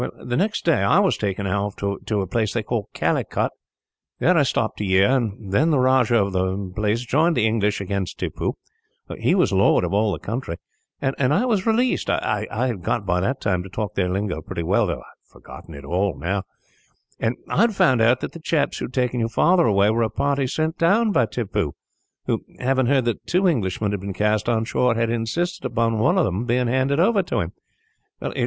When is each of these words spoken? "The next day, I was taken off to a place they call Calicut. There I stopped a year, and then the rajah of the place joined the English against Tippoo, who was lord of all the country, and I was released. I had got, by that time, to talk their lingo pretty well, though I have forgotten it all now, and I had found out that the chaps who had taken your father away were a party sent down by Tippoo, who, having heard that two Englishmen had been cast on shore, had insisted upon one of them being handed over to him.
"The 0.23 0.35
next 0.35 0.65
day, 0.65 0.81
I 0.81 0.97
was 0.97 1.15
taken 1.15 1.45
off 1.45 1.75
to 1.75 2.21
a 2.21 2.25
place 2.25 2.53
they 2.53 2.63
call 2.63 2.89
Calicut. 2.91 3.51
There 4.17 4.35
I 4.35 4.41
stopped 4.41 4.81
a 4.81 4.83
year, 4.83 5.07
and 5.11 5.53
then 5.53 5.69
the 5.69 5.77
rajah 5.77 6.19
of 6.25 6.33
the 6.33 6.73
place 6.75 7.01
joined 7.05 7.37
the 7.37 7.45
English 7.45 7.79
against 7.79 8.17
Tippoo, 8.19 8.53
who 9.05 9.37
was 9.37 9.53
lord 9.53 9.83
of 9.83 9.93
all 9.93 10.11
the 10.11 10.17
country, 10.17 10.55
and 10.99 11.31
I 11.31 11.45
was 11.45 11.67
released. 11.67 12.09
I 12.09 12.47
had 12.49 12.81
got, 12.81 13.05
by 13.05 13.21
that 13.21 13.41
time, 13.41 13.61
to 13.61 13.69
talk 13.69 13.93
their 13.93 14.09
lingo 14.09 14.41
pretty 14.41 14.63
well, 14.63 14.87
though 14.87 15.01
I 15.01 15.11
have 15.13 15.29
forgotten 15.31 15.75
it 15.75 15.85
all 15.85 16.17
now, 16.17 16.45
and 17.19 17.35
I 17.47 17.61
had 17.61 17.75
found 17.75 18.01
out 18.01 18.21
that 18.21 18.31
the 18.31 18.39
chaps 18.43 18.79
who 18.79 18.85
had 18.85 18.93
taken 18.95 19.19
your 19.19 19.29
father 19.29 19.67
away 19.67 19.91
were 19.91 20.01
a 20.01 20.09
party 20.09 20.47
sent 20.47 20.79
down 20.79 21.11
by 21.11 21.27
Tippoo, 21.27 21.75
who, 22.25 22.43
having 22.59 22.87
heard 22.87 23.05
that 23.05 23.27
two 23.27 23.45
Englishmen 23.47 23.91
had 23.91 23.99
been 24.01 24.13
cast 24.13 24.49
on 24.49 24.65
shore, 24.65 24.95
had 24.95 25.11
insisted 25.11 25.63
upon 25.63 25.99
one 25.99 26.17
of 26.17 26.25
them 26.25 26.45
being 26.45 26.65
handed 26.65 26.99
over 26.99 27.21
to 27.21 27.41
him. 27.41 27.51